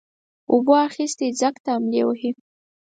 [0.51, 2.31] اوبو اخيستى ځگ ته املې وهي.